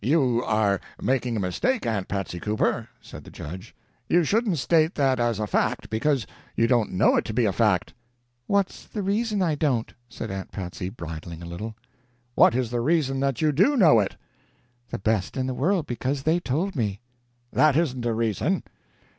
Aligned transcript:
"You 0.03 0.43
are 0.45 0.81
making 0.99 1.37
a 1.37 1.39
mistake, 1.39 1.85
Aunt 1.85 2.07
Patsy 2.07 2.39
Cooper," 2.39 2.87
said 3.03 3.23
the 3.23 3.29
judge. 3.29 3.75
"You 4.09 4.23
shouldn't 4.23 4.57
state 4.57 4.95
that 4.95 5.19
as 5.19 5.39
a 5.39 5.45
fact, 5.45 5.91
because 5.91 6.25
you 6.55 6.65
don't 6.65 6.93
know 6.93 7.17
it 7.17 7.25
to 7.25 7.33
be 7.35 7.45
a 7.45 7.53
fact." 7.53 7.93
"What's 8.47 8.87
the 8.87 9.03
reason 9.03 9.43
I 9.43 9.53
don't?" 9.53 9.93
said 10.09 10.31
Aunt 10.31 10.51
Patsy, 10.51 10.89
bridling 10.89 11.43
a 11.43 11.45
little. 11.45 11.75
"What 12.33 12.55
is 12.55 12.71
the 12.71 12.81
reason 12.81 13.19
that 13.19 13.41
you 13.43 13.51
do 13.51 13.77
know 13.77 13.99
it?" 13.99 14.15
"The 14.89 14.97
best 14.97 15.37
in 15.37 15.45
the 15.45 15.53
world 15.53 15.85
because 15.85 16.23
they 16.23 16.39
told 16.39 16.75
me." 16.75 16.99
"That 17.53 17.77
isn't 17.77 18.03
a 18.03 18.13
reason." 18.15 18.63